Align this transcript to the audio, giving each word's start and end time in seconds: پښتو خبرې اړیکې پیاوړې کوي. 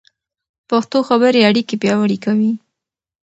پښتو 0.69 0.97
خبرې 1.07 1.41
اړیکې 1.49 1.75
پیاوړې 1.81 2.17
کوي. 2.25 2.51